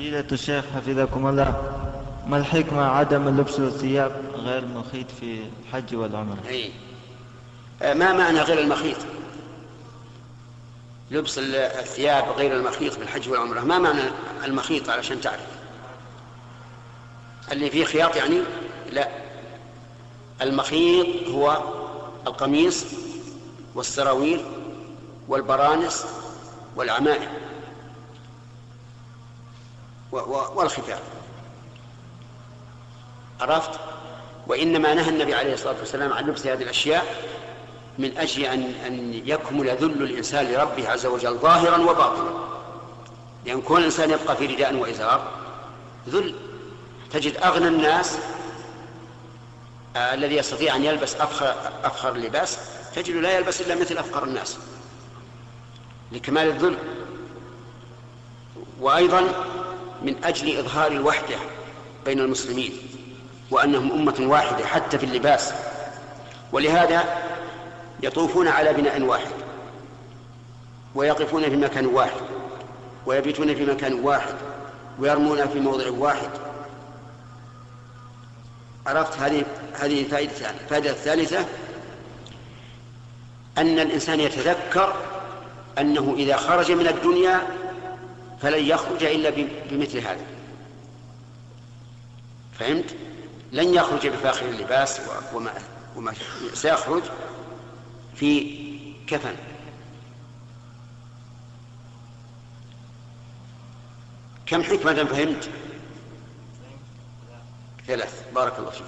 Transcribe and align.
فضيلة 0.00 0.24
الشيخ 0.32 0.64
حفظكم 0.76 1.26
الله 1.26 1.62
ما 2.26 2.36
الحكمة 2.36 2.82
عدم 2.82 3.40
لبس 3.40 3.58
الثياب 3.58 4.22
غير 4.34 4.58
المخيط 4.58 5.06
في 5.20 5.42
الحج 5.62 5.94
والعمرة؟ 5.96 6.38
أي. 6.48 6.72
ما 7.80 8.12
معنى 8.12 8.40
غير 8.40 8.58
المخيط؟ 8.58 8.96
لبس 11.10 11.38
الثياب 11.38 12.24
غير 12.36 12.56
المخيط 12.56 12.92
في 12.92 13.02
الحج 13.02 13.28
والعمرة 13.28 13.60
ما 13.60 13.78
معنى 13.78 14.00
المخيط 14.44 14.88
علشان 14.88 15.20
تعرف؟ 15.20 15.46
اللي 17.52 17.70
فيه 17.70 17.84
خياط 17.84 18.16
يعني؟ 18.16 18.40
لا. 18.92 19.08
المخيط 20.42 21.28
هو 21.28 21.58
القميص 22.26 22.84
والسراويل 23.74 24.40
والبرانس 25.28 26.06
والعمائم 26.76 27.28
والختان 30.12 30.98
عرفت؟ 33.40 33.80
وإنما 34.46 34.94
نهى 34.94 35.08
النبي 35.08 35.34
عليه 35.34 35.54
الصلاة 35.54 35.76
والسلام 35.78 36.12
عن 36.12 36.26
لبس 36.26 36.46
هذه 36.46 36.62
الأشياء 36.62 37.24
من 37.98 38.18
أجل 38.18 38.44
أن 38.44 38.62
أن 38.86 39.22
يكمل 39.24 39.68
ذل 39.76 40.02
الإنسان 40.02 40.46
لربه 40.46 40.88
عز 40.88 41.06
وجل 41.06 41.34
ظاهرا 41.38 41.76
وباطنا. 41.90 42.30
لأن 43.46 43.60
كل 43.62 43.84
إنسان 43.84 44.10
يبقى 44.10 44.36
في 44.36 44.46
رداء 44.46 44.74
وإزار 44.74 45.28
ذل 46.08 46.34
تجد 47.10 47.36
أغنى 47.36 47.68
الناس 47.68 48.18
آه 49.96 50.14
الذي 50.14 50.36
يستطيع 50.36 50.76
أن 50.76 50.84
يلبس 50.84 51.14
أفخر, 51.14 51.54
أفخر 51.84 52.12
اللباس 52.12 52.58
تجد 52.94 53.16
لا 53.16 53.36
يلبس 53.36 53.60
إلا 53.60 53.74
مثل 53.74 53.98
أفخر 53.98 54.24
الناس. 54.24 54.58
لكمال 56.12 56.48
الذل. 56.48 56.78
وأيضا 58.80 59.28
من 60.02 60.24
أجل 60.24 60.58
إظهار 60.58 60.92
الوحدة 60.92 61.36
بين 62.04 62.20
المسلمين 62.20 62.72
وأنهم 63.50 63.92
أمة 63.92 64.16
واحدة 64.20 64.66
حتى 64.66 64.98
في 64.98 65.06
اللباس. 65.06 65.52
ولهذا 66.52 67.04
يطوفون 68.02 68.48
على 68.48 68.72
بناء 68.72 69.02
واحد 69.02 69.30
ويقفون 70.94 71.42
في 71.42 71.56
مكان 71.56 71.86
واحد 71.86 72.20
ويبيتون 73.06 73.54
في 73.54 73.66
مكان 73.66 73.94
واحد 73.94 74.34
ويرمون 74.98 75.48
في 75.48 75.60
موضع 75.60 75.90
واحد. 75.90 76.30
عرفت 78.86 79.18
هذه 79.18 79.44
هذه 79.72 80.04
فائدة 80.04 80.50
الفائدة 80.50 80.90
الثالثة 80.90 81.46
أن 83.58 83.78
الإنسان 83.78 84.20
يتذكر 84.20 84.94
أنه 85.78 86.14
إذا 86.16 86.36
خرج 86.36 86.72
من 86.72 86.86
الدنيا 86.86 87.40
فلن 88.42 88.64
يخرج 88.64 89.04
إلا 89.04 89.30
بمثل 89.70 89.98
هذا 89.98 90.26
فهمت؟ 92.58 92.96
لن 93.52 93.74
يخرج 93.74 94.06
بفاخر 94.06 94.46
اللباس 94.46 95.00
وما, 95.34 95.52
وما 95.96 96.14
سيخرج 96.54 97.02
في 98.14 98.60
كفن 99.06 99.34
كم 104.46 104.62
حكمة 104.62 105.04
فهمت؟ 105.04 105.50
ثلاث 107.86 108.24
بارك 108.34 108.58
الله 108.58 108.70
فيك 108.70 108.86